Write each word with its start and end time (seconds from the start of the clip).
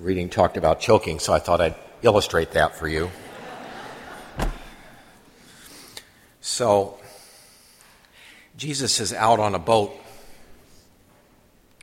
reading 0.00 0.28
talked 0.28 0.56
about 0.56 0.80
choking, 0.80 1.18
so 1.18 1.32
I 1.32 1.40
thought 1.40 1.60
I'd 1.60 1.74
illustrate 2.02 2.52
that 2.52 2.76
for 2.76 2.86
you. 2.86 3.10
So, 6.40 6.98
Jesus 8.56 9.00
is 9.00 9.12
out 9.12 9.40
on 9.40 9.54
a 9.54 9.58
boat, 9.58 9.94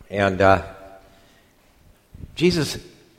and 0.10 0.42
uh, 0.42 0.64
Jesus 2.36 2.78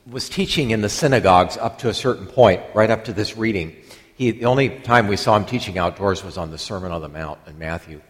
was 0.09 0.29
teaching 0.29 0.71
in 0.71 0.81
the 0.81 0.89
synagogues 0.89 1.57
up 1.57 1.79
to 1.79 1.89
a 1.89 1.93
certain 1.93 2.25
point, 2.25 2.61
right 2.73 2.89
up 2.89 3.05
to 3.05 3.13
this 3.13 3.37
reading. 3.37 3.75
He, 4.15 4.31
the 4.31 4.45
only 4.45 4.69
time 4.79 5.07
we 5.07 5.15
saw 5.15 5.37
him 5.37 5.45
teaching 5.45 5.77
outdoors 5.77 6.23
was 6.23 6.37
on 6.37 6.49
the 6.49 6.57
Sermon 6.57 6.91
on 6.91 7.01
the 7.01 7.09
Mount 7.09 7.39
in 7.45 7.59
Matthew. 7.59 8.01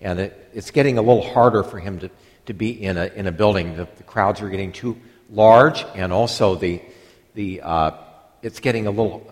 And 0.00 0.18
it, 0.18 0.50
it's 0.52 0.72
getting 0.72 0.98
a 0.98 1.02
little 1.02 1.22
harder 1.22 1.62
for 1.62 1.78
him 1.78 2.00
to, 2.00 2.10
to 2.46 2.52
be 2.52 2.70
in 2.70 2.96
a, 2.98 3.06
in 3.06 3.28
a 3.28 3.32
building. 3.32 3.76
The, 3.76 3.86
the 3.96 4.02
crowds 4.02 4.40
are 4.40 4.50
getting 4.50 4.72
too 4.72 5.00
large, 5.32 5.84
and 5.94 6.12
also 6.12 6.54
the, 6.54 6.80
the, 7.34 7.62
uh, 7.62 7.90
it's 8.42 8.60
getting 8.60 8.86
a 8.86 8.90
little, 8.90 9.26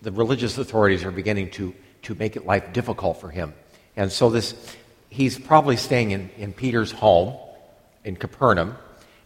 the 0.00 0.12
religious 0.12 0.56
authorities 0.56 1.04
are 1.04 1.10
beginning 1.10 1.50
to, 1.50 1.74
to 2.02 2.14
make 2.14 2.36
it 2.36 2.46
life 2.46 2.72
difficult 2.72 3.20
for 3.20 3.28
him. 3.28 3.52
And 3.96 4.10
so 4.10 4.30
this, 4.30 4.54
he's 5.10 5.38
probably 5.38 5.76
staying 5.76 6.12
in, 6.12 6.30
in 6.38 6.52
Peter's 6.52 6.92
home 6.92 7.36
in 8.04 8.16
Capernaum, 8.16 8.76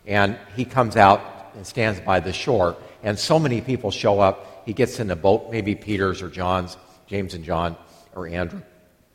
and 0.06 0.38
he 0.56 0.64
comes 0.64 0.96
out 0.96 1.20
and 1.54 1.66
stands 1.66 2.00
by 2.00 2.20
the 2.20 2.32
shore, 2.32 2.76
and 3.02 3.18
so 3.18 3.38
many 3.38 3.60
people 3.60 3.90
show 3.90 4.18
up. 4.20 4.64
He 4.66 4.73
gets 4.73 4.98
in 4.98 5.10
a 5.10 5.16
boat, 5.16 5.51
maybe 5.51 5.74
Peter's 5.74 6.23
or 6.23 6.28
John's, 6.28 6.76
James 7.06 7.34
and 7.34 7.45
John 7.45 7.76
or 8.14 8.26
Andrew, 8.26 8.62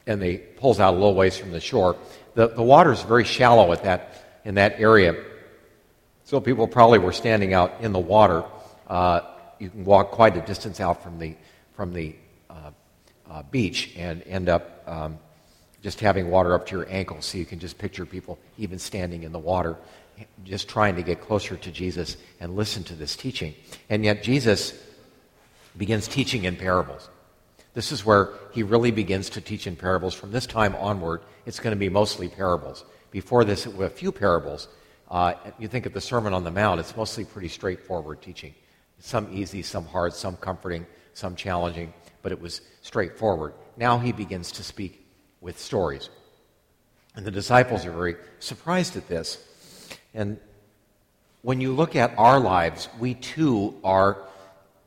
and 0.07 0.21
they 0.21 0.37
pulls 0.37 0.79
out 0.79 0.93
a 0.93 0.97
little 0.97 1.15
ways 1.15 1.37
from 1.37 1.51
the 1.51 1.59
shore. 1.59 1.97
The, 2.35 2.47
the 2.47 2.63
water 2.63 2.91
is 2.91 3.01
very 3.01 3.25
shallow 3.25 3.71
at 3.73 3.83
that, 3.83 4.41
in 4.45 4.55
that 4.55 4.79
area, 4.79 5.15
so 6.31 6.39
people 6.39 6.65
probably 6.65 6.97
were 6.97 7.11
standing 7.11 7.53
out 7.53 7.73
in 7.81 7.91
the 7.91 7.99
water. 7.99 8.45
Uh, 8.87 9.19
you 9.59 9.69
can 9.69 9.83
walk 9.83 10.11
quite 10.11 10.37
a 10.37 10.39
distance 10.39 10.79
out 10.79 11.03
from 11.03 11.19
the, 11.19 11.35
from 11.73 11.91
the 11.91 12.15
uh, 12.49 12.71
uh, 13.29 13.43
beach 13.51 13.91
and 13.97 14.23
end 14.23 14.47
up 14.47 14.81
um, 14.87 15.19
just 15.83 15.99
having 15.99 16.31
water 16.31 16.53
up 16.53 16.65
to 16.67 16.77
your 16.77 16.89
ankles, 16.89 17.25
so 17.25 17.37
you 17.37 17.43
can 17.43 17.59
just 17.59 17.77
picture 17.77 18.05
people 18.05 18.39
even 18.57 18.79
standing 18.79 19.23
in 19.23 19.33
the 19.33 19.39
water, 19.39 19.75
just 20.45 20.69
trying 20.69 20.95
to 20.95 21.01
get 21.01 21.19
closer 21.19 21.57
to 21.57 21.69
Jesus 21.69 22.15
and 22.39 22.55
listen 22.55 22.85
to 22.85 22.95
this 22.95 23.17
teaching. 23.17 23.53
And 23.89 24.05
yet, 24.05 24.23
Jesus 24.23 24.73
begins 25.77 26.07
teaching 26.07 26.45
in 26.45 26.55
parables. 26.55 27.09
This 27.73 27.91
is 27.91 28.05
where 28.05 28.29
he 28.53 28.63
really 28.63 28.91
begins 28.91 29.31
to 29.31 29.41
teach 29.41 29.67
in 29.67 29.75
parables. 29.75 30.13
From 30.13 30.31
this 30.31 30.45
time 30.45 30.77
onward, 30.77 31.23
it's 31.45 31.59
going 31.59 31.75
to 31.75 31.79
be 31.79 31.89
mostly 31.89 32.29
parables. 32.29 32.85
Before 33.11 33.43
this, 33.43 33.65
it 33.65 33.75
were 33.75 33.87
a 33.87 33.89
few 33.89 34.13
parables. 34.13 34.69
Uh, 35.11 35.33
you 35.59 35.67
think 35.67 35.85
of 35.85 35.91
the 35.91 35.99
Sermon 35.99 36.33
on 36.33 36.45
the 36.45 36.51
Mount, 36.51 36.79
it's 36.79 36.95
mostly 36.95 37.25
pretty 37.25 37.49
straightforward 37.49 38.21
teaching. 38.21 38.55
Some 38.99 39.27
easy, 39.33 39.61
some 39.61 39.85
hard, 39.85 40.13
some 40.13 40.37
comforting, 40.37 40.87
some 41.13 41.35
challenging, 41.35 41.93
but 42.21 42.31
it 42.31 42.39
was 42.39 42.61
straightforward. 42.81 43.53
Now 43.75 43.99
he 43.99 44.13
begins 44.13 44.53
to 44.53 44.63
speak 44.63 45.05
with 45.41 45.59
stories. 45.59 46.09
And 47.13 47.25
the 47.25 47.31
disciples 47.31 47.85
are 47.85 47.91
very 47.91 48.15
surprised 48.39 48.95
at 48.95 49.09
this. 49.09 49.37
And 50.13 50.39
when 51.41 51.59
you 51.59 51.73
look 51.73 51.97
at 51.97 52.17
our 52.17 52.39
lives, 52.39 52.87
we 52.97 53.15
too 53.15 53.75
are 53.83 54.17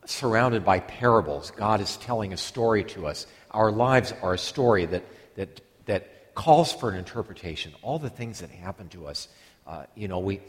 surrounded 0.06 0.64
by 0.64 0.80
parables. 0.80 1.50
God 1.50 1.82
is 1.82 1.98
telling 1.98 2.32
a 2.32 2.38
story 2.38 2.84
to 2.84 3.06
us. 3.06 3.26
Our 3.50 3.70
lives 3.70 4.14
are 4.22 4.32
a 4.32 4.38
story 4.38 4.86
that, 4.86 5.04
that, 5.34 5.60
that 5.84 6.34
calls 6.34 6.72
for 6.72 6.88
an 6.88 6.96
interpretation. 6.96 7.74
All 7.82 7.98
the 7.98 8.08
things 8.08 8.40
that 8.40 8.50
happen 8.50 8.88
to 8.88 9.06
us, 9.06 9.28
uh, 9.66 9.84
you 9.94 10.08
know, 10.08 10.18
we, 10.18 10.40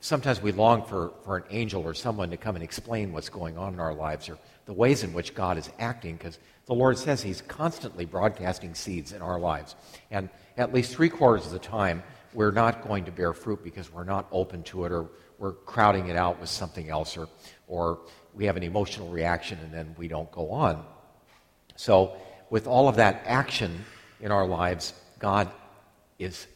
sometimes 0.00 0.40
we 0.42 0.52
long 0.52 0.84
for, 0.84 1.12
for 1.24 1.38
an 1.38 1.44
angel 1.50 1.82
or 1.82 1.94
someone 1.94 2.30
to 2.30 2.36
come 2.36 2.54
and 2.54 2.62
explain 2.62 3.12
what's 3.12 3.28
going 3.28 3.58
on 3.58 3.74
in 3.74 3.80
our 3.80 3.94
lives 3.94 4.28
or 4.28 4.38
the 4.66 4.72
ways 4.72 5.02
in 5.02 5.12
which 5.12 5.34
God 5.34 5.56
is 5.58 5.70
acting 5.78 6.16
because 6.16 6.38
the 6.66 6.74
Lord 6.74 6.98
says 6.98 7.22
He's 7.22 7.40
constantly 7.42 8.04
broadcasting 8.04 8.74
seeds 8.74 9.12
in 9.12 9.22
our 9.22 9.40
lives. 9.40 9.74
And 10.10 10.28
at 10.56 10.72
least 10.74 10.92
three 10.92 11.08
quarters 11.08 11.46
of 11.46 11.52
the 11.52 11.58
time, 11.58 12.02
we're 12.34 12.50
not 12.50 12.86
going 12.86 13.06
to 13.06 13.10
bear 13.10 13.32
fruit 13.32 13.64
because 13.64 13.92
we're 13.92 14.04
not 14.04 14.26
open 14.30 14.62
to 14.64 14.84
it 14.84 14.92
or 14.92 15.08
we're 15.38 15.52
crowding 15.52 16.08
it 16.08 16.16
out 16.16 16.40
with 16.40 16.50
something 16.50 16.90
else 16.90 17.16
or, 17.16 17.28
or 17.66 18.00
we 18.34 18.44
have 18.44 18.56
an 18.56 18.62
emotional 18.62 19.08
reaction 19.08 19.58
and 19.62 19.72
then 19.72 19.94
we 19.96 20.08
don't 20.08 20.30
go 20.30 20.50
on. 20.50 20.84
So, 21.76 22.16
with 22.50 22.66
all 22.66 22.88
of 22.88 22.96
that 22.96 23.22
action 23.26 23.84
in 24.20 24.32
our 24.32 24.46
lives, 24.46 24.94
God 25.18 25.50
is 26.18 26.46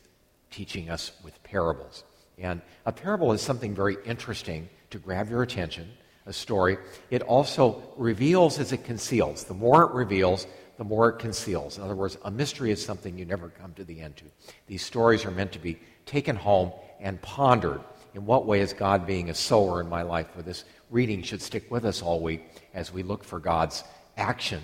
teaching 0.53 0.89
us 0.89 1.11
with 1.25 1.43
parables. 1.43 2.05
And 2.39 2.63
a 2.87 2.93
parable 2.93 3.33
is 3.33 3.41
something 3.41 3.75
very 3.75 3.97
interesting 4.05 4.69
to 4.91 4.99
grab 4.99 5.29
your 5.29 5.43
attention, 5.43 5.89
a 6.27 6.33
story. 6.33 6.79
It 7.11 7.23
also 7.23 7.83
reveals 7.97 8.59
as 8.59 8.73
it 8.73 8.85
conceals. 8.85 9.45
The 9.45 9.55
more 9.55 9.85
it 9.85 9.93
reveals, 9.93 10.47
the 10.79 10.85
more 10.85 11.11
it 11.11 11.19
conceals. 11.19 11.79
In 11.79 11.85
other 11.85 11.97
words, 11.97 12.17
a 12.25 12.31
mystery 12.31 12.71
is 12.71 12.85
something 12.85 13.19
you 13.19 13.25
never 13.25 13.49
come 13.49 13.75
to 13.75 13.85
the 13.85 14.01
end 14.01 14.17
to. 14.19 14.25
These 14.67 14.85
stories 14.85 15.25
are 15.25 15.31
meant 15.31 15.53
to 15.53 15.59
be 15.59 15.79
taken 16.07 16.37
home 16.37 16.73
and 17.01 17.21
pondered. 17.23 17.81
In 18.15 18.27
what 18.27 18.47
way 18.47 18.61
is 18.61 18.73
God 18.73 19.07
being 19.07 19.31
a 19.31 19.35
sower 19.35 19.81
in 19.81 19.89
my 19.89 20.03
life? 20.03 20.29
For 20.35 20.43
this 20.43 20.65
reading 20.91 21.23
should 21.23 21.43
stick 21.43 21.71
with 21.71 21.85
us 21.85 22.03
all 22.03 22.21
week 22.21 22.45
as 22.75 22.93
we 22.93 23.03
look 23.03 23.25
for 23.25 23.39
God's 23.39 23.85
action 24.17 24.61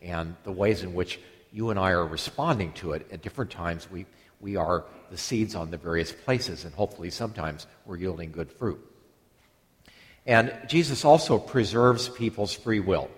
and 0.00 0.36
the 0.44 0.52
ways 0.52 0.82
in 0.82 0.94
which 0.94 1.18
you 1.52 1.70
and 1.70 1.78
I 1.78 1.90
are 1.90 2.06
responding 2.06 2.72
to 2.74 2.92
it 2.92 3.06
at 3.12 3.22
different 3.22 3.50
times. 3.50 3.90
We, 3.90 4.06
we 4.40 4.56
are 4.56 4.84
the 5.12 5.18
seeds 5.18 5.54
on 5.54 5.70
the 5.70 5.76
various 5.76 6.10
places, 6.10 6.64
and 6.64 6.74
hopefully 6.74 7.10
sometimes 7.10 7.66
we're 7.84 7.96
yielding 7.96 8.32
good 8.32 8.50
fruit. 8.50 8.80
And 10.26 10.52
Jesus 10.66 11.04
also 11.04 11.38
preserves 11.38 12.08
people's 12.08 12.54
free 12.54 12.80
will. 12.80 13.10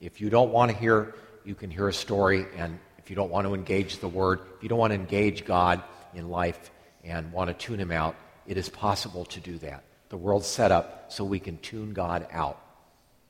If 0.00 0.20
you 0.20 0.30
don't 0.30 0.50
want 0.50 0.72
to 0.72 0.76
hear, 0.76 1.14
you 1.44 1.54
can 1.54 1.70
hear 1.70 1.88
a 1.88 1.92
story, 1.92 2.44
and 2.56 2.78
if 2.98 3.08
you 3.08 3.16
don't 3.16 3.30
want 3.30 3.46
to 3.46 3.54
engage 3.54 3.98
the 3.98 4.08
Word, 4.08 4.40
if 4.56 4.62
you 4.62 4.68
don't 4.68 4.78
want 4.78 4.90
to 4.90 4.98
engage 4.98 5.44
God 5.44 5.82
in 6.12 6.28
life 6.28 6.70
and 7.04 7.32
want 7.32 7.48
to 7.48 7.54
tune 7.54 7.78
Him 7.78 7.92
out, 7.92 8.16
it 8.46 8.56
is 8.56 8.68
possible 8.68 9.24
to 9.26 9.40
do 9.40 9.58
that. 9.58 9.84
The 10.08 10.16
world's 10.16 10.46
set 10.46 10.72
up 10.72 11.12
so 11.12 11.24
we 11.24 11.38
can 11.38 11.58
tune 11.58 11.92
God 11.92 12.26
out. 12.32 12.60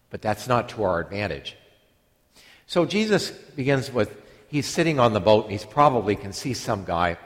But 0.09 0.23
that's 0.23 0.49
not 0.49 0.71
to 0.71 0.85
our 0.85 0.99
advantage. 0.99 1.57
So 2.67 2.87
Jesus 2.87 3.31
begins 3.31 3.93
with 3.93 4.17
he's 4.49 4.67
sitting 4.67 4.99
on 4.99 5.13
the 5.13 5.21
boat, 5.21 5.45
and 5.45 5.53
he's 5.53 5.65
probably 5.65 6.17
can 6.17 6.33
see 6.33 6.55
some 6.55 6.85
guy 6.85 7.19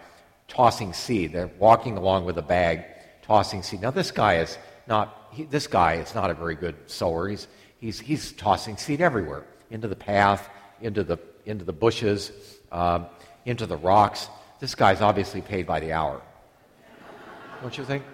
tossing 0.48 0.92
seed. 0.92 1.32
They're 1.32 1.50
walking 1.58 1.96
along 1.96 2.24
with 2.24 2.38
a 2.38 2.42
bag, 2.42 2.84
tossing 3.22 3.62
seed. 3.62 3.80
Now, 3.80 3.90
this 3.90 4.10
guy 4.10 4.38
is 4.38 4.58
not, 4.86 5.28
he, 5.30 5.44
this 5.44 5.66
guy 5.66 5.94
is 5.94 6.14
not 6.14 6.30
a 6.30 6.34
very 6.34 6.54
good 6.54 6.76
sower. 6.86 7.28
He's, 7.28 7.48
he's, 7.78 8.00
he's 8.00 8.32
tossing 8.32 8.76
seed 8.76 9.00
everywhere 9.00 9.44
into 9.70 9.88
the 9.88 9.96
path, 9.96 10.48
into 10.80 11.04
the, 11.04 11.18
into 11.46 11.64
the 11.64 11.72
bushes, 11.72 12.32
um, 12.70 13.06
into 13.44 13.66
the 13.66 13.76
rocks. 13.76 14.28
This 14.60 14.74
guy's 14.74 15.00
obviously 15.00 15.40
paid 15.40 15.66
by 15.66 15.80
the 15.80 15.92
hour. 15.92 16.20
Don't 17.60 17.76
you 17.76 17.84
think? 17.84 18.04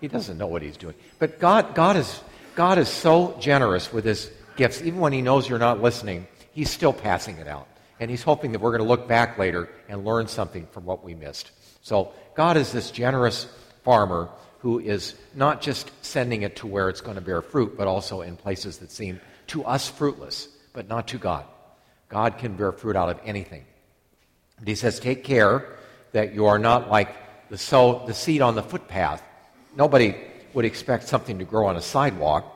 He 0.00 0.08
doesn't 0.08 0.36
know 0.36 0.46
what 0.46 0.62
he's 0.62 0.76
doing. 0.76 0.94
But 1.18 1.38
God, 1.38 1.74
God, 1.74 1.96
is, 1.96 2.20
God 2.54 2.78
is 2.78 2.88
so 2.88 3.36
generous 3.40 3.92
with 3.92 4.04
his 4.04 4.30
gifts. 4.56 4.82
Even 4.82 5.00
when 5.00 5.12
he 5.12 5.22
knows 5.22 5.48
you're 5.48 5.58
not 5.58 5.80
listening, 5.80 6.26
he's 6.52 6.70
still 6.70 6.92
passing 6.92 7.36
it 7.36 7.48
out. 7.48 7.68
And 7.98 8.10
he's 8.10 8.22
hoping 8.22 8.52
that 8.52 8.60
we're 8.60 8.72
going 8.76 8.82
to 8.82 8.88
look 8.88 9.08
back 9.08 9.38
later 9.38 9.70
and 9.88 10.04
learn 10.04 10.28
something 10.28 10.66
from 10.70 10.84
what 10.84 11.02
we 11.02 11.14
missed. 11.14 11.50
So 11.86 12.10
God 12.34 12.56
is 12.56 12.72
this 12.72 12.90
generous 12.90 13.46
farmer 13.84 14.28
who 14.58 14.80
is 14.80 15.14
not 15.36 15.62
just 15.62 15.92
sending 16.04 16.42
it 16.42 16.56
to 16.56 16.66
where 16.66 16.88
it's 16.88 17.00
going 17.00 17.14
to 17.14 17.20
bear 17.20 17.40
fruit, 17.40 17.76
but 17.78 17.86
also 17.86 18.22
in 18.22 18.36
places 18.36 18.78
that 18.78 18.90
seem 18.90 19.20
to 19.46 19.64
us 19.64 19.88
fruitless, 19.88 20.48
but 20.72 20.88
not 20.88 21.06
to 21.06 21.16
God. 21.16 21.44
God 22.08 22.38
can 22.38 22.56
bear 22.56 22.72
fruit 22.72 22.96
out 22.96 23.08
of 23.08 23.20
anything. 23.24 23.64
And 24.58 24.66
he 24.66 24.74
says, 24.74 24.98
Take 24.98 25.22
care 25.22 25.76
that 26.10 26.34
you 26.34 26.46
are 26.46 26.58
not 26.58 26.90
like 26.90 27.14
the, 27.50 27.56
sow, 27.56 28.04
the 28.04 28.14
seed 28.14 28.40
on 28.42 28.56
the 28.56 28.64
footpath. 28.64 29.22
Nobody 29.76 30.16
would 30.54 30.64
expect 30.64 31.06
something 31.06 31.38
to 31.38 31.44
grow 31.44 31.68
on 31.68 31.76
a 31.76 31.80
sidewalk. 31.80 32.52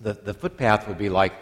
The, 0.00 0.14
the 0.14 0.32
footpath 0.32 0.88
would 0.88 0.96
be 0.96 1.10
like 1.10 1.34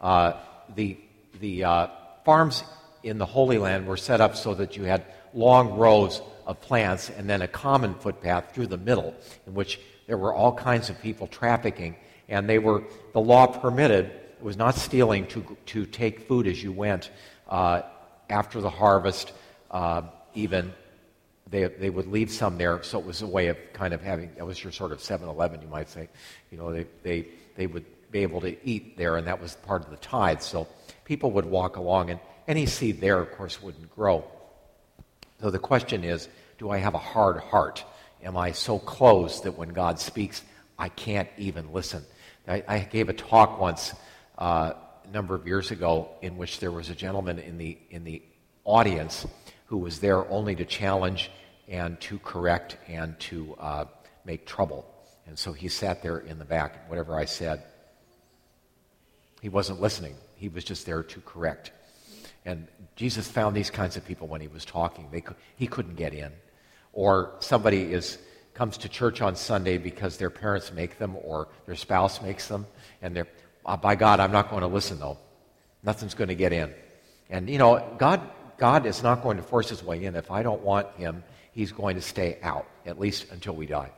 uh, 0.00 0.34
the, 0.76 0.98
the 1.40 1.64
uh, 1.64 1.86
farms 2.24 2.62
in 3.02 3.18
the 3.18 3.26
Holy 3.26 3.58
Land 3.58 3.88
were 3.88 3.96
set 3.96 4.20
up 4.20 4.36
so 4.36 4.54
that 4.54 4.76
you 4.76 4.84
had 4.84 5.04
long 5.34 5.70
rows 5.76 6.22
of 6.50 6.60
plants 6.60 7.10
and 7.10 7.30
then 7.30 7.42
a 7.42 7.48
common 7.48 7.94
footpath 7.94 8.52
through 8.52 8.66
the 8.66 8.76
middle 8.76 9.14
in 9.46 9.54
which 9.54 9.80
there 10.06 10.18
were 10.18 10.34
all 10.34 10.52
kinds 10.52 10.90
of 10.90 11.00
people 11.00 11.28
trafficking. 11.28 11.94
And 12.28 12.48
they 12.48 12.58
were 12.58 12.82
the 13.12 13.20
law 13.20 13.46
permitted 13.46 14.06
it 14.06 14.42
was 14.42 14.56
not 14.56 14.74
stealing 14.74 15.26
to, 15.28 15.56
to 15.66 15.86
take 15.86 16.26
food 16.26 16.46
as 16.46 16.62
you 16.62 16.72
went 16.72 17.10
uh, 17.48 17.82
after 18.28 18.60
the 18.60 18.70
harvest 18.70 19.32
uh, 19.70 20.02
even. 20.34 20.72
They, 21.48 21.64
they 21.64 21.90
would 21.90 22.06
leave 22.06 22.30
some 22.30 22.58
there. 22.58 22.80
So 22.84 22.98
it 23.00 23.04
was 23.04 23.22
a 23.22 23.26
way 23.26 23.48
of 23.48 23.56
kind 23.72 23.92
of 23.92 24.00
having 24.00 24.30
that 24.36 24.46
was 24.46 24.62
your 24.62 24.72
sort 24.72 24.92
of 24.92 24.98
7-eleven 24.98 25.62
you 25.62 25.68
might 25.68 25.88
say. 25.88 26.08
You 26.50 26.58
know 26.58 26.72
they, 26.72 26.86
they, 27.02 27.28
they 27.56 27.66
would 27.66 27.84
be 28.10 28.20
able 28.20 28.40
to 28.40 28.56
eat 28.66 28.96
there 28.96 29.16
and 29.16 29.26
that 29.26 29.40
was 29.40 29.56
part 29.56 29.84
of 29.84 29.90
the 29.90 29.96
tithe. 29.96 30.40
So 30.40 30.66
people 31.04 31.32
would 31.32 31.44
walk 31.44 31.76
along 31.76 32.10
and 32.10 32.20
any 32.48 32.66
seed 32.66 33.00
there 33.00 33.18
of 33.20 33.30
course 33.32 33.62
wouldn't 33.62 33.94
grow 33.94 34.24
so 35.40 35.50
the 35.50 35.58
question 35.58 36.04
is 36.04 36.28
do 36.58 36.70
I 36.70 36.78
have 36.78 36.94
a 36.94 36.98
hard 36.98 37.38
heart? 37.38 37.84
Am 38.22 38.36
I 38.36 38.52
so 38.52 38.78
closed 38.78 39.44
that 39.44 39.56
when 39.56 39.70
God 39.70 39.98
speaks, 39.98 40.42
I 40.78 40.90
can't 40.90 41.28
even 41.38 41.72
listen? 41.72 42.04
I, 42.46 42.62
I 42.68 42.78
gave 42.80 43.08
a 43.08 43.14
talk 43.14 43.58
once 43.58 43.94
uh, 44.36 44.72
a 45.04 45.10
number 45.10 45.34
of 45.34 45.46
years 45.46 45.70
ago 45.70 46.10
in 46.20 46.36
which 46.36 46.60
there 46.60 46.70
was 46.70 46.90
a 46.90 46.94
gentleman 46.94 47.38
in 47.38 47.56
the, 47.56 47.78
in 47.90 48.04
the 48.04 48.22
audience 48.64 49.26
who 49.66 49.78
was 49.78 50.00
there 50.00 50.28
only 50.30 50.54
to 50.56 50.64
challenge 50.64 51.30
and 51.68 51.98
to 52.00 52.18
correct 52.18 52.76
and 52.88 53.18
to 53.20 53.54
uh, 53.58 53.84
make 54.24 54.44
trouble. 54.44 54.84
And 55.26 55.38
so 55.38 55.52
he 55.52 55.68
sat 55.68 56.02
there 56.02 56.18
in 56.18 56.38
the 56.38 56.44
back, 56.44 56.90
whatever 56.90 57.16
I 57.16 57.24
said. 57.24 57.62
He 59.40 59.48
wasn't 59.48 59.80
listening, 59.80 60.16
he 60.34 60.48
was 60.48 60.64
just 60.64 60.84
there 60.84 61.02
to 61.02 61.20
correct. 61.20 61.72
And 62.44 62.68
Jesus 62.96 63.28
found 63.28 63.54
these 63.54 63.70
kinds 63.70 63.96
of 63.96 64.04
people 64.06 64.26
when 64.26 64.40
he 64.40 64.48
was 64.48 64.64
talking. 64.64 65.08
They, 65.10 65.22
he 65.56 65.66
couldn't 65.66 65.96
get 65.96 66.14
in. 66.14 66.32
Or 66.92 67.32
somebody 67.40 67.92
is, 67.92 68.18
comes 68.54 68.78
to 68.78 68.88
church 68.88 69.20
on 69.20 69.36
Sunday 69.36 69.78
because 69.78 70.16
their 70.16 70.30
parents 70.30 70.72
make 70.72 70.98
them 70.98 71.16
or 71.22 71.48
their 71.66 71.76
spouse 71.76 72.20
makes 72.22 72.48
them, 72.48 72.66
and 73.02 73.14
they're, 73.14 73.28
oh, 73.64 73.76
by 73.76 73.94
God, 73.94 74.20
I'm 74.20 74.32
not 74.32 74.50
going 74.50 74.62
to 74.62 74.68
listen 74.68 74.98
though. 74.98 75.18
Nothing's 75.82 76.14
going 76.14 76.28
to 76.28 76.34
get 76.34 76.52
in. 76.52 76.74
And, 77.30 77.48
you 77.48 77.58
know, 77.58 77.94
God, 77.96 78.20
God 78.58 78.86
is 78.86 79.02
not 79.02 79.22
going 79.22 79.36
to 79.36 79.42
force 79.42 79.68
his 79.68 79.82
way 79.82 80.04
in. 80.04 80.16
If 80.16 80.30
I 80.30 80.42
don't 80.42 80.62
want 80.62 80.90
him, 80.96 81.22
he's 81.52 81.72
going 81.72 81.96
to 81.96 82.02
stay 82.02 82.38
out, 82.42 82.66
at 82.84 82.98
least 82.98 83.26
until 83.30 83.54
we 83.54 83.66
die. 83.66 83.90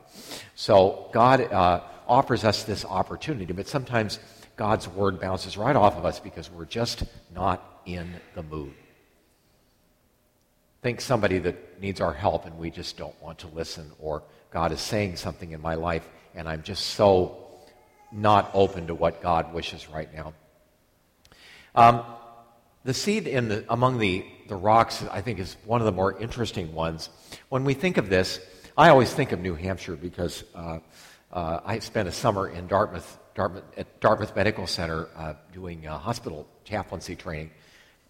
So 0.55 1.09
God 1.11 1.41
uh, 1.41 1.81
offers 2.07 2.43
us 2.43 2.63
this 2.63 2.85
opportunity, 2.85 3.51
but 3.53 3.67
sometimes 3.67 4.19
God's 4.55 4.87
word 4.87 5.19
bounces 5.19 5.57
right 5.57 5.75
off 5.75 5.97
of 5.97 6.05
us 6.05 6.19
because 6.19 6.49
we're 6.51 6.65
just 6.65 7.03
not 7.33 7.81
in 7.85 8.13
the 8.35 8.43
mood. 8.43 8.73
Think 10.81 11.01
somebody 11.01 11.39
that 11.39 11.81
needs 11.81 12.01
our 12.01 12.13
help 12.13 12.45
and 12.45 12.57
we 12.57 12.69
just 12.69 12.97
don't 12.97 13.19
want 13.21 13.39
to 13.39 13.47
listen, 13.47 13.91
or 13.99 14.23
God 14.51 14.71
is 14.71 14.81
saying 14.81 15.15
something 15.15 15.51
in 15.51 15.61
my 15.61 15.75
life 15.75 16.07
and 16.35 16.47
I'm 16.47 16.63
just 16.63 16.87
so 16.87 17.37
not 18.11 18.51
open 18.53 18.87
to 18.87 18.95
what 18.95 19.21
God 19.21 19.53
wishes 19.53 19.89
right 19.89 20.13
now. 20.13 20.33
Um, 21.75 22.03
the 22.83 22.93
seed 22.93 23.27
in 23.27 23.47
the, 23.47 23.65
among 23.69 23.97
the, 23.97 24.25
the 24.47 24.55
rocks, 24.55 25.03
I 25.11 25.21
think, 25.21 25.39
is 25.39 25.57
one 25.65 25.81
of 25.81 25.85
the 25.85 25.91
more 25.91 26.19
interesting 26.19 26.73
ones. 26.73 27.09
When 27.49 27.63
we 27.63 27.73
think 27.73 27.97
of 27.97 28.09
this, 28.09 28.39
I 28.77 28.89
always 28.89 29.11
think 29.13 29.31
of 29.31 29.39
New 29.39 29.55
Hampshire 29.55 29.95
because 29.95 30.43
uh, 30.53 30.79
uh, 31.33 31.59
I 31.65 31.79
spent 31.79 32.07
a 32.07 32.11
summer 32.11 32.47
in 32.47 32.67
Dartmouth, 32.67 33.17
Dartmouth 33.33 33.63
at 33.75 33.99
Dartmouth 33.99 34.35
Medical 34.35 34.67
Center 34.67 35.09
uh, 35.15 35.33
doing 35.51 35.83
hospital 35.83 36.47
chaplaincy 36.63 37.15
training 37.15 37.49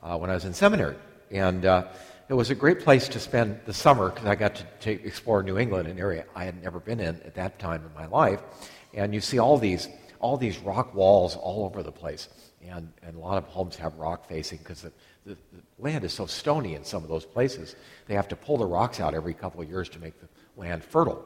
uh, 0.03 0.17
when 0.17 0.29
I 0.29 0.33
was 0.33 0.43
in 0.43 0.53
seminary. 0.53 0.97
And 1.31 1.65
uh, 1.65 1.87
it 2.27 2.33
was 2.33 2.49
a 2.49 2.55
great 2.55 2.81
place 2.81 3.07
to 3.09 3.19
spend 3.19 3.61
the 3.65 3.73
summer 3.73 4.09
because 4.09 4.25
I 4.25 4.35
got 4.35 4.55
to, 4.55 4.65
to, 4.81 4.91
explore 5.05 5.41
New 5.41 5.57
England, 5.57 5.87
an 5.87 5.99
area 5.99 6.25
I 6.35 6.43
had 6.43 6.61
never 6.61 6.81
been 6.81 6.99
in 6.99 7.21
at 7.21 7.35
that 7.35 7.59
time 7.59 7.85
in 7.85 7.93
my 7.93 8.07
life. 8.07 8.41
And 8.93 9.13
you 9.13 9.21
see 9.21 9.39
all 9.39 9.57
these, 9.57 9.87
all 10.19 10.35
these 10.35 10.59
rock 10.59 10.93
walls 10.93 11.37
all 11.37 11.65
over 11.65 11.81
the 11.81 11.91
place. 11.91 12.27
And, 12.61 12.91
and 13.01 13.15
a 13.15 13.19
lot 13.19 13.37
of 13.37 13.45
homes 13.45 13.77
have 13.77 13.95
rock 13.95 14.27
facing 14.27 14.57
because 14.59 14.81
the, 14.81 14.91
the, 15.25 15.37
the, 15.53 15.61
land 15.79 16.03
is 16.03 16.13
so 16.13 16.25
stony 16.25 16.75
in 16.75 16.83
some 16.83 17.03
of 17.03 17.09
those 17.09 17.25
places. 17.25 17.75
They 18.07 18.15
have 18.15 18.27
to 18.29 18.35
pull 18.35 18.57
the 18.57 18.65
rocks 18.65 18.99
out 18.99 19.13
every 19.13 19.33
couple 19.33 19.61
of 19.61 19.69
years 19.69 19.89
to 19.89 19.99
make 19.99 20.13
the 20.19 20.27
land 20.55 20.83
fertile. 20.83 21.25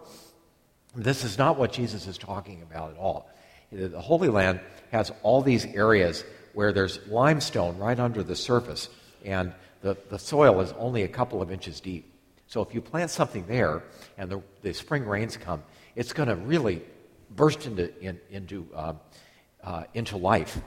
This 0.95 1.23
is 1.23 1.37
not 1.37 1.57
what 1.57 1.71
Jesus 1.71 2.07
is 2.07 2.17
talking 2.17 2.61
about 2.61 2.91
at 2.91 2.97
all. 2.97 3.29
The 3.71 3.99
Holy 3.99 4.29
Land 4.29 4.59
has 4.91 5.11
all 5.23 5.41
these 5.41 5.65
areas 5.65 6.23
where 6.53 6.71
there's 6.71 6.99
limestone 7.07 7.77
right 7.77 7.99
under 7.99 8.23
the 8.23 8.35
surface, 8.35 8.89
and 9.23 9.53
the, 9.81 9.97
the 10.09 10.17
soil 10.17 10.59
is 10.61 10.73
only 10.77 11.03
a 11.03 11.07
couple 11.07 11.41
of 11.41 11.51
inches 11.51 11.79
deep. 11.79 12.13
So 12.47 12.61
if 12.61 12.73
you 12.73 12.81
plant 12.81 13.11
something 13.11 13.45
there 13.45 13.83
and 14.17 14.29
the, 14.29 14.41
the 14.61 14.73
spring 14.73 15.05
rains 15.05 15.35
come, 15.35 15.61
it's 15.95 16.13
going 16.13 16.29
to 16.29 16.35
really 16.35 16.81
burst 17.29 17.65
into, 17.65 17.93
in, 18.01 18.19
into, 18.31 18.67
uh, 18.73 18.93
uh, 19.63 19.83
into 19.93 20.15
life. 20.17 20.59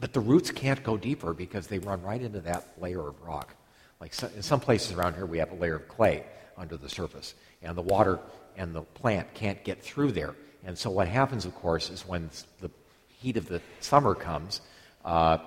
But 0.00 0.12
the 0.12 0.20
roots 0.20 0.50
can't 0.50 0.82
go 0.82 0.96
deeper 0.96 1.34
because 1.34 1.66
they 1.66 1.80
run 1.80 2.02
right 2.02 2.22
into 2.22 2.40
that 2.40 2.66
layer 2.80 3.06
of 3.06 3.20
rock. 3.22 3.54
Like 4.00 4.14
so, 4.14 4.30
in 4.34 4.42
some 4.42 4.60
places 4.60 4.92
around 4.92 5.14
here, 5.14 5.26
we 5.26 5.38
have 5.38 5.52
a 5.52 5.56
layer 5.56 5.76
of 5.76 5.88
clay 5.88 6.24
under 6.56 6.76
the 6.76 6.88
surface, 6.88 7.34
and 7.62 7.76
the 7.76 7.82
water 7.82 8.18
and 8.56 8.74
the 8.74 8.82
plant 8.82 9.32
can't 9.34 9.62
get 9.64 9.82
through 9.82 10.12
there. 10.12 10.34
And 10.64 10.78
so 10.78 10.90
what 10.90 11.08
happens, 11.08 11.44
of 11.44 11.54
course, 11.54 11.90
is 11.90 12.06
when 12.06 12.30
the 12.60 12.70
heat 13.08 13.36
of 13.36 13.48
the 13.48 13.60
summer 13.80 14.14
comes, 14.14 14.60
uh, 15.04 15.38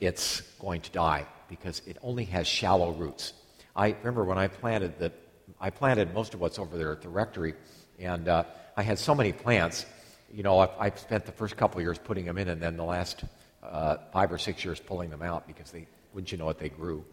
it's 0.00 0.40
going 0.60 0.80
to 0.82 0.90
die 0.90 1.26
because 1.48 1.82
it 1.86 1.96
only 2.02 2.24
has 2.26 2.46
shallow 2.46 2.92
roots. 2.92 3.32
I 3.74 3.88
remember 3.90 4.24
when 4.24 4.38
I 4.38 4.48
planted 4.48 4.98
that, 5.00 5.12
I 5.60 5.70
planted 5.70 6.14
most 6.14 6.34
of 6.34 6.40
what's 6.40 6.58
over 6.58 6.76
there 6.78 6.92
at 6.92 7.02
the 7.02 7.08
rectory, 7.08 7.54
and 7.98 8.28
uh, 8.28 8.44
I 8.76 8.82
had 8.82 8.98
so 8.98 9.14
many 9.14 9.32
plants. 9.32 9.86
You 10.32 10.42
know, 10.42 10.58
I, 10.58 10.86
I 10.86 10.90
spent 10.90 11.26
the 11.26 11.32
first 11.32 11.56
couple 11.56 11.80
years 11.80 11.98
putting 11.98 12.24
them 12.24 12.38
in, 12.38 12.48
and 12.48 12.62
then 12.62 12.76
the 12.76 12.84
last 12.84 13.24
uh, 13.62 13.96
five 14.12 14.32
or 14.32 14.38
six 14.38 14.64
years 14.64 14.80
pulling 14.80 15.10
them 15.10 15.22
out 15.22 15.46
because 15.46 15.70
they, 15.70 15.86
wouldn't 16.12 16.32
you 16.32 16.38
know 16.38 16.48
it, 16.48 16.58
they 16.58 16.68
grew. 16.68 17.04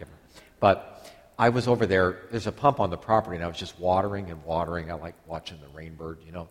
but 0.60 1.13
I 1.38 1.48
was 1.48 1.66
over 1.66 1.86
there. 1.86 2.20
There's 2.30 2.46
a 2.46 2.52
pump 2.52 2.78
on 2.78 2.90
the 2.90 2.96
property, 2.96 3.36
and 3.36 3.44
I 3.44 3.48
was 3.48 3.56
just 3.56 3.78
watering 3.78 4.30
and 4.30 4.42
watering. 4.44 4.90
I 4.90 4.94
like 4.94 5.14
watching 5.26 5.58
the 5.60 5.78
rainbird, 5.78 6.24
you 6.24 6.32
know, 6.32 6.48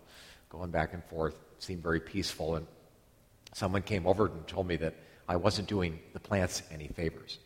going 0.49 0.71
back 0.71 0.93
and 0.93 1.03
forth. 1.05 1.35
It 1.57 1.63
seemed 1.63 1.81
very 1.81 1.99
peaceful. 1.99 2.55
And 2.55 2.67
someone 3.53 3.81
came 3.81 4.05
over 4.05 4.27
and 4.27 4.45
told 4.47 4.67
me 4.67 4.75
that 4.77 4.95
I 5.27 5.37
wasn't 5.37 5.69
doing 5.69 5.99
the 6.11 6.19
plants 6.19 6.63
any 6.71 6.87
favors 6.89 7.39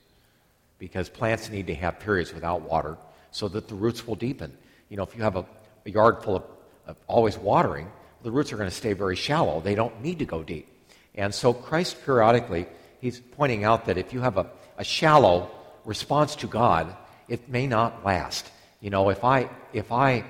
because 0.80 1.10
plants 1.10 1.50
need 1.50 1.68
to 1.68 1.76
have 1.76 2.00
periods 2.00 2.34
without 2.34 2.62
water 2.62 2.98
so 3.32 3.48
that 3.50 3.68
the 3.68 3.76
roots 3.76 4.08
will 4.08 4.16
deepen. 4.16 4.58
You 4.90 4.98
know, 4.98 5.04
if 5.04 5.16
you 5.16 5.22
have 5.24 5.36
a, 5.36 5.46
a 5.86 5.92
yard 5.92 6.24
full 6.24 6.38
of, 6.38 6.44
of 6.88 6.98
always 7.08 7.38
watering, 7.38 7.92
the 8.24 8.32
roots 8.32 8.52
are 8.52 8.58
going 8.58 8.70
to 8.70 8.76
stay 8.76 8.94
very 8.94 9.16
shallow. 9.16 9.62
They 9.62 9.76
don't 9.76 10.02
need 10.02 10.20
to 10.20 10.26
go 10.26 10.44
deep. 10.44 10.68
And 11.14 11.34
so 11.34 11.54
Christ 11.54 12.04
periodically, 12.04 12.66
he's 13.00 13.20
pointing 13.20 13.64
out 13.64 13.86
that 13.86 13.98
if 13.98 14.12
you 14.12 14.22
have 14.22 14.38
a, 14.38 14.48
a 14.78 14.84
shallow 14.84 15.52
response 15.86 16.36
to 16.38 16.48
God, 16.48 16.96
it 17.28 17.50
may 17.50 17.68
not 17.68 18.06
last. 18.06 18.50
You 18.82 18.90
know, 18.90 19.10
if 19.10 19.24
I, 19.24 19.50
if 19.74 19.92
I 19.92 20.24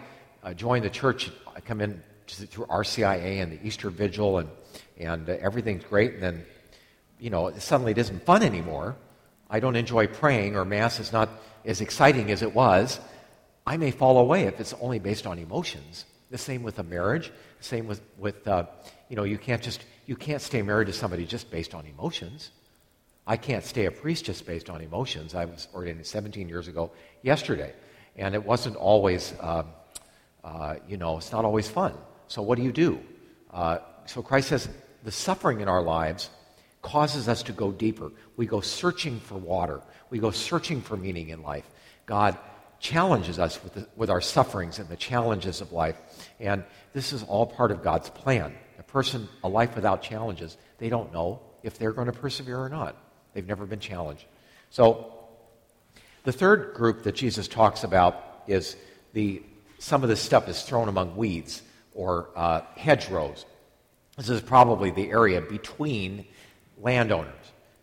uh, 0.43 0.53
join 0.53 0.81
the 0.81 0.89
church, 0.89 1.31
I 1.55 1.61
come 1.61 1.81
in 1.81 2.01
through 2.27 2.65
RCIA 2.65 3.41
and 3.41 3.51
the 3.51 3.65
Easter 3.65 3.89
Vigil 3.89 4.39
and 4.39 4.49
and 4.99 5.29
uh, 5.29 5.33
everything's 5.39 5.83
great, 5.83 6.13
and 6.13 6.23
then, 6.23 6.45
you 7.19 7.29
know, 7.29 7.51
suddenly 7.57 7.91
it 7.91 7.97
isn't 7.97 8.23
fun 8.25 8.43
anymore. 8.43 8.95
I 9.49 9.59
don't 9.59 9.75
enjoy 9.75 10.07
praying, 10.07 10.55
or 10.55 10.65
Mass 10.65 10.99
is 10.99 11.13
not 11.13 11.29
as 11.65 11.81
exciting 11.81 12.31
as 12.31 12.41
it 12.41 12.53
was. 12.53 12.99
I 13.65 13.77
may 13.77 13.91
fall 13.91 14.17
away 14.17 14.43
if 14.43 14.59
it's 14.59 14.73
only 14.81 14.99
based 14.99 15.27
on 15.27 15.39
emotions. 15.39 16.05
The 16.31 16.37
same 16.37 16.63
with 16.63 16.79
a 16.79 16.83
marriage. 16.83 17.31
The 17.59 17.63
same 17.63 17.87
with, 17.87 18.01
with 18.17 18.47
uh, 18.47 18.65
you 19.09 19.15
know, 19.15 19.23
you 19.23 19.37
can't 19.37 19.61
just, 19.61 19.83
you 20.05 20.15
can't 20.15 20.41
stay 20.41 20.61
married 20.61 20.87
to 20.87 20.93
somebody 20.93 21.25
just 21.25 21.49
based 21.51 21.73
on 21.73 21.85
emotions. 21.85 22.51
I 23.29 23.35
can't 23.35 23.63
stay 23.63 23.85
a 23.85 23.91
priest 23.91 24.23
just 24.23 24.45
based 24.45 24.69
on 24.69 24.79
emotions. 24.79 25.35
I 25.35 25.43
was 25.43 25.67
ordained 25.73 26.05
17 26.05 26.47
years 26.47 26.69
ago 26.69 26.91
yesterday, 27.21 27.73
and 28.15 28.33
it 28.33 28.43
wasn't 28.43 28.77
always, 28.77 29.33
uh, 29.41 29.63
uh, 30.45 30.75
you 30.87 30.95
know, 30.95 31.17
it's 31.17 31.33
not 31.33 31.43
always 31.43 31.67
fun. 31.67 31.93
So 32.29 32.41
what 32.41 32.57
do 32.57 32.63
you 32.63 32.71
do? 32.71 33.01
Uh, 33.51 33.79
so 34.05 34.21
Christ 34.21 34.47
says, 34.47 34.69
the 35.03 35.11
suffering 35.11 35.59
in 35.59 35.67
our 35.67 35.81
lives 35.81 36.29
causes 36.81 37.27
us 37.27 37.43
to 37.43 37.51
go 37.51 37.69
deeper. 37.69 38.11
We 38.37 38.45
go 38.45 38.61
searching 38.61 39.19
for 39.19 39.35
water, 39.35 39.81
we 40.09 40.19
go 40.19 40.31
searching 40.31 40.81
for 40.81 40.95
meaning 40.95 41.29
in 41.29 41.41
life. 41.41 41.69
God 42.05 42.37
challenges 42.79 43.39
us 43.39 43.61
with, 43.61 43.73
the, 43.73 43.87
with 43.97 44.09
our 44.09 44.21
sufferings 44.21 44.79
and 44.79 44.87
the 44.87 44.95
challenges 44.95 45.59
of 45.59 45.73
life. 45.73 45.97
And 46.39 46.63
this 46.93 47.11
is 47.11 47.23
all 47.23 47.45
part 47.45 47.71
of 47.71 47.83
God's 47.83 48.09
plan. 48.09 48.55
A 48.79 48.83
person, 48.83 49.27
a 49.43 49.49
life 49.49 49.75
without 49.75 50.01
challenges, 50.01 50.55
they 50.77 50.87
don't 50.87 51.11
know 51.11 51.41
if 51.63 51.77
they're 51.77 51.91
going 51.91 52.05
to 52.05 52.13
persevere 52.13 52.59
or 52.59 52.69
not. 52.69 52.95
They've 53.37 53.47
never 53.47 53.67
been 53.67 53.79
challenged. 53.79 54.25
So, 54.71 55.13
the 56.23 56.31
third 56.31 56.73
group 56.73 57.03
that 57.03 57.13
Jesus 57.13 57.47
talks 57.47 57.83
about 57.83 58.41
is 58.47 58.75
the 59.13 59.43
some 59.77 60.01
of 60.01 60.09
this 60.09 60.19
stuff 60.19 60.49
is 60.49 60.63
thrown 60.63 60.89
among 60.89 61.15
weeds 61.15 61.61
or 61.93 62.29
uh, 62.35 62.61
hedgerows. 62.75 63.45
This 64.17 64.29
is 64.29 64.41
probably 64.41 64.89
the 64.89 65.11
area 65.11 65.39
between 65.39 66.25
landowners. 66.81 67.35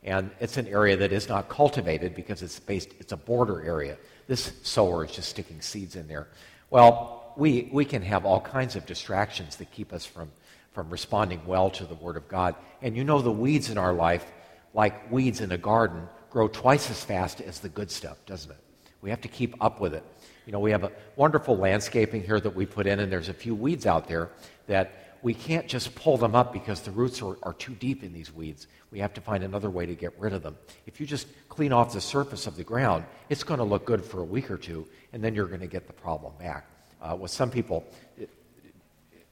And 0.03 0.33
it's 0.41 0.57
an 0.57 0.67
area 0.67 0.97
that 0.97 1.13
is 1.13 1.29
not 1.29 1.49
cultivated 1.49 2.17
because 2.17 2.43
it's 2.43 2.59
based, 2.59 2.89
it's 2.99 3.13
a 3.13 3.17
border 3.17 3.63
area. 3.63 3.97
This 4.27 4.55
sower 4.65 5.05
is 5.05 5.13
just 5.13 5.29
sticking 5.29 5.61
seeds 5.61 5.95
in 5.95 6.09
there. 6.09 6.27
Well, 6.69 7.33
we, 7.37 7.69
we 7.73 7.85
can 7.85 8.03
have 8.03 8.27
all 8.27 8.41
kinds 8.41 8.75
of 8.75 8.87
distractions 8.87 9.55
that 9.57 9.71
keep 9.71 9.93
us 9.93 10.05
from, 10.05 10.33
from 10.73 10.91
responding 10.91 11.47
well 11.47 11.71
to 11.71 11.85
the 11.85 11.95
Word 11.95 12.17
of 12.17 12.27
God. 12.27 12.57
And 12.83 12.97
you 12.97 13.05
know, 13.05 13.23
the 13.23 13.31
weeds 13.31 13.71
in 13.71 13.79
our 13.79 13.93
life, 13.93 14.27
like 14.75 15.11
weeds 15.11 15.41
in 15.41 15.53
a 15.53 15.59
garden, 15.59 16.09
grow 16.31 16.49
twice 16.49 16.91
as 16.91 17.03
fast 17.03 17.41
as 17.41 17.61
the 17.61 17.69
good 17.69 17.91
stuff, 17.91 18.19
doesn't 18.27 18.51
it? 18.51 18.59
We 19.01 19.11
have 19.11 19.21
to 19.23 19.29
keep 19.29 19.55
up 19.63 19.81
with 19.81 19.95
it. 19.95 20.05
You 20.47 20.53
know, 20.53 20.61
we 20.61 20.73
have 20.73 20.85
a 20.85 20.93
wonderful 21.17 21.57
landscaping 21.57 22.23
here 22.23 22.41
that 22.41 22.55
we 22.55 22.67
put 22.67 22.87
in, 22.87 23.01
and 23.01 23.11
there's 23.11 23.29
a 23.29 23.35
few 23.35 23.55
weeds 23.55 23.87
out 23.87 24.09
there 24.09 24.31
that 24.67 25.19
we 25.23 25.33
can't 25.33 25.67
just 25.67 25.95
pull 25.95 26.19
them 26.19 26.35
up 26.35 26.53
because 26.53 26.81
the 26.81 26.91
roots 26.91 27.23
are, 27.23 27.37
are 27.43 27.55
too 27.55 27.75
deep 27.75 28.03
in 28.03 28.13
these 28.13 28.33
weeds. 28.33 28.67
We 28.91 28.99
have 28.99 29.15
to 29.15 29.21
find 29.23 29.43
another 29.43 29.71
way 29.71 29.87
to 29.87 29.95
get 29.95 30.13
rid 30.19 30.35
of 30.35 30.43
them. 30.43 30.57
If 30.87 31.01
you 31.01 31.07
just 31.07 31.27
clean 31.49 31.73
off 31.73 31.95
the 31.95 32.01
surface 32.01 32.47
of 32.47 32.57
the 32.57 32.65
ground, 32.65 33.05
it's 33.31 33.43
going 33.43 33.59
to 33.59 33.65
look 33.65 33.87
good 33.87 34.05
for 34.05 34.21
a 34.21 34.25
week 34.25 34.51
or 34.51 34.59
two, 34.59 34.87
and 35.13 35.25
then 35.25 35.35
you're 35.35 35.47
going 35.47 35.61
to 35.61 35.67
get 35.67 35.87
the 35.87 35.95
problem 35.95 36.35
back. 36.39 36.67
Uh, 37.01 37.17
with 37.17 37.31
some 37.31 37.51
people, 37.51 37.85
it, 38.19 38.29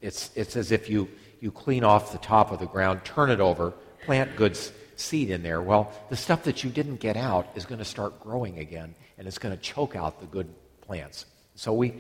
it's, 0.01 0.31
it's 0.35 0.57
as 0.57 0.73
if 0.73 0.89
you, 0.89 1.09
you 1.41 1.51
clean 1.51 1.85
off 1.85 2.13
the 2.13 2.19
top 2.19 2.53
of 2.53 2.59
the 2.59 2.67
ground, 2.67 3.05
turn 3.05 3.31
it 3.31 3.41
over, 3.41 3.73
plant 4.05 4.35
good 4.37 4.57
seed 4.97 5.31
in 5.31 5.43
there. 5.43 5.61
Well, 5.61 5.93
the 6.09 6.17
stuff 6.17 6.45
that 6.45 6.65
you 6.65 6.71
didn't 6.71 6.97
get 6.97 7.17
out 7.17 7.49
is 7.55 7.65
going 7.65 7.79
to 7.79 7.85
start 7.85 8.21
growing 8.21 8.59
again, 8.59 8.95
and 9.19 9.27
it's 9.27 9.39
going 9.39 9.55
to 9.55 9.61
choke 9.61 9.97
out 9.97 10.21
the 10.21 10.27
good 10.27 10.49
plants. 10.81 11.27
So 11.55 11.73
we, 11.73 11.95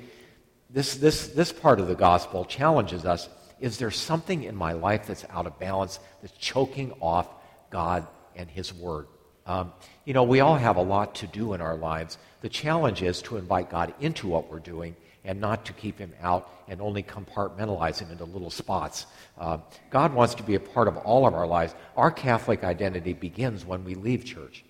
this, 0.71 0.97
this, 0.97 1.29
this 1.29 1.53
part 1.53 1.81
of 1.81 1.89
the 1.89 1.95
gospel 1.95 2.45
challenges 2.45 3.05
us. 3.05 3.29
Is 3.61 3.79
there 3.79 3.91
something 3.91 4.43
in 4.43 4.57
my 4.57 4.73
life 4.73 5.07
that's 5.07 5.25
out 5.31 5.47
of 5.47 5.59
balance, 5.59 6.01
that's 6.21 6.37
choking 6.39 6.93
off 7.01 7.29
God 7.71 8.07
and 8.35 8.51
His 8.51 8.73
Word? 8.73 9.07
Um, 9.47 9.73
you 10.05 10.15
know, 10.15 10.23
we 10.23 10.41
all 10.41 10.57
have 10.57 10.77
a 10.77 10.83
lot 10.83 11.17
to 11.17 11.27
do 11.27 11.53
in 11.53 11.61
our 11.61 11.77
lives. 11.77 12.19
The 12.43 12.49
challenge 12.49 13.03
is 13.03 13.23
to 13.23 13.37
invite 13.37 13.71
God 13.71 13.95
into 14.01 14.29
what 14.29 14.51
we're 14.51 14.61
doing 14.61 14.97
and 15.25 15.41
not 15.41 15.65
to 15.67 15.73
keep 15.73 15.99
him 15.99 16.13
out 16.21 16.51
and 16.69 16.81
only 16.81 17.03
compartmentalize 17.03 17.99
him 18.01 18.11
into 18.11 18.25
little 18.25 18.51
spots. 18.51 19.07
Uh, 19.39 19.59
God 19.91 20.13
wants 20.15 20.35
to 20.37 20.43
be 20.43 20.55
a 20.55 20.61
part 20.61 20.89
of 20.89 20.97
all 20.99 21.27
of 21.27 21.35
our 21.35 21.47
lives. 21.47 21.75
Our 21.97 22.11
Catholic 22.11 22.65
identity 22.65 23.13
begins 23.13 23.65
when 23.65 23.85
we 23.85 23.95
leave 23.95 24.25
church. 24.25 24.65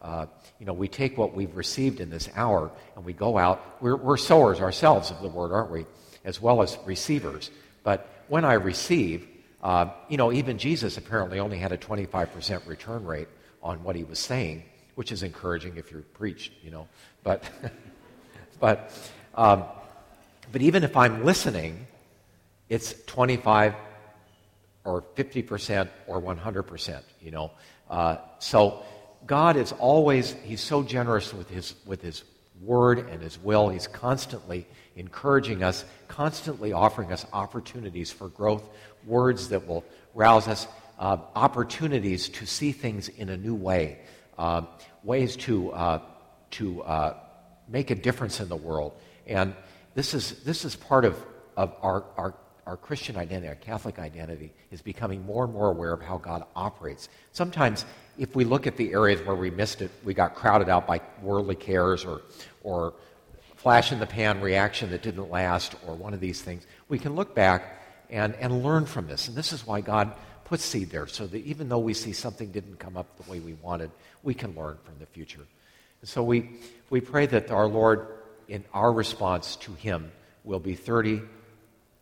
Uh, 0.00 0.26
you 0.58 0.66
know, 0.66 0.72
we 0.72 0.88
take 0.88 1.18
what 1.18 1.34
we've 1.34 1.56
received 1.56 2.00
in 2.00 2.08
this 2.08 2.28
hour 2.36 2.70
and 2.96 3.04
we 3.04 3.12
go 3.12 3.36
out. 3.36 3.82
We're, 3.82 3.96
we're 3.96 4.16
sowers 4.16 4.60
ourselves 4.60 5.10
of 5.10 5.20
the 5.20 5.28
word, 5.28 5.52
aren't 5.52 5.70
we? 5.70 5.86
As 6.24 6.40
well 6.40 6.62
as 6.62 6.78
receivers. 6.86 7.50
But 7.82 8.08
when 8.28 8.44
I 8.44 8.54
receive, 8.54 9.26
uh, 9.62 9.90
you 10.08 10.16
know, 10.16 10.32
even 10.32 10.58
Jesus 10.58 10.96
apparently 10.96 11.40
only 11.40 11.58
had 11.58 11.72
a 11.72 11.78
25% 11.78 12.66
return 12.66 13.04
rate 13.04 13.28
on 13.62 13.82
what 13.82 13.96
he 13.96 14.04
was 14.04 14.18
saying, 14.18 14.62
which 14.94 15.10
is 15.10 15.22
encouraging 15.22 15.76
if 15.76 15.90
you're 15.90 16.02
preached, 16.02 16.52
you 16.62 16.70
know. 16.70 16.86
But, 17.24 17.42
but, 18.60 18.92
um, 19.34 19.64
but 20.52 20.62
even 20.62 20.84
if 20.84 20.96
I'm 20.96 21.24
listening, 21.24 21.86
it's 22.68 22.94
25 23.06 23.74
or 24.84 25.02
50% 25.16 25.88
or 26.06 26.20
100%, 26.20 27.02
you 27.20 27.30
know. 27.30 27.50
Uh, 27.90 28.16
so 28.38 28.82
God 29.26 29.56
is 29.56 29.72
always, 29.72 30.34
He's 30.44 30.60
so 30.60 30.82
generous 30.82 31.34
with 31.34 31.50
His, 31.50 31.74
with 31.86 32.02
His 32.02 32.24
word 32.62 33.08
and 33.10 33.22
His 33.22 33.38
will. 33.38 33.68
He's 33.68 33.86
constantly 33.86 34.66
encouraging 34.96 35.62
us, 35.62 35.84
constantly 36.08 36.72
offering 36.72 37.12
us 37.12 37.26
opportunities 37.32 38.10
for 38.10 38.28
growth, 38.28 38.64
words 39.06 39.50
that 39.50 39.66
will 39.66 39.84
rouse 40.14 40.48
us, 40.48 40.66
uh, 40.98 41.18
opportunities 41.36 42.28
to 42.30 42.46
see 42.46 42.72
things 42.72 43.08
in 43.08 43.28
a 43.28 43.36
new 43.36 43.54
way, 43.54 43.98
uh, 44.38 44.62
ways 45.04 45.36
to, 45.36 45.70
uh, 45.72 46.00
to 46.50 46.82
uh, 46.82 47.14
make 47.68 47.90
a 47.90 47.94
difference 47.94 48.40
in 48.40 48.48
the 48.48 48.56
world. 48.56 48.92
And 49.26 49.54
this 49.98 50.14
is, 50.14 50.30
this 50.44 50.64
is 50.64 50.76
part 50.76 51.04
of, 51.04 51.16
of 51.56 51.74
our, 51.82 52.04
our, 52.16 52.32
our 52.68 52.76
Christian 52.76 53.16
identity, 53.16 53.48
our 53.48 53.56
Catholic 53.56 53.98
identity, 53.98 54.52
is 54.70 54.80
becoming 54.80 55.26
more 55.26 55.42
and 55.42 55.52
more 55.52 55.72
aware 55.72 55.92
of 55.92 56.00
how 56.00 56.18
God 56.18 56.44
operates. 56.54 57.08
Sometimes, 57.32 57.84
if 58.16 58.36
we 58.36 58.44
look 58.44 58.68
at 58.68 58.76
the 58.76 58.92
areas 58.92 59.20
where 59.22 59.34
we 59.34 59.50
missed 59.50 59.82
it, 59.82 59.90
we 60.04 60.14
got 60.14 60.36
crowded 60.36 60.68
out 60.68 60.86
by 60.86 61.00
worldly 61.20 61.56
cares 61.56 62.04
or, 62.04 62.20
or 62.62 62.94
flash 63.56 63.90
in 63.90 63.98
the 63.98 64.06
pan 64.06 64.40
reaction 64.40 64.88
that 64.90 65.02
didn't 65.02 65.32
last 65.32 65.74
or 65.84 65.96
one 65.96 66.14
of 66.14 66.20
these 66.20 66.42
things, 66.42 66.64
we 66.88 67.00
can 67.00 67.16
look 67.16 67.34
back 67.34 67.82
and, 68.08 68.36
and 68.36 68.62
learn 68.62 68.86
from 68.86 69.08
this. 69.08 69.26
And 69.26 69.36
this 69.36 69.52
is 69.52 69.66
why 69.66 69.80
God 69.80 70.12
puts 70.44 70.64
seed 70.64 70.90
there, 70.90 71.08
so 71.08 71.26
that 71.26 71.44
even 71.44 71.68
though 71.68 71.80
we 71.80 71.92
see 71.92 72.12
something 72.12 72.52
didn't 72.52 72.78
come 72.78 72.96
up 72.96 73.16
the 73.16 73.28
way 73.28 73.40
we 73.40 73.54
wanted, 73.54 73.90
we 74.22 74.32
can 74.32 74.54
learn 74.54 74.78
from 74.84 74.94
the 75.00 75.06
future. 75.06 75.44
And 76.02 76.08
so 76.08 76.22
we, 76.22 76.50
we 76.88 77.00
pray 77.00 77.26
that 77.26 77.50
our 77.50 77.66
Lord 77.66 78.06
in 78.48 78.64
our 78.72 78.92
response 78.92 79.56
to 79.56 79.72
Him 79.74 80.10
will 80.44 80.60
be 80.60 80.74
30 80.74 81.22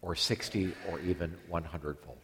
or 0.03 0.15
60 0.15 0.73
or 0.89 1.01
even 1.01 1.35
100 1.49 1.99
fold. 1.99 2.19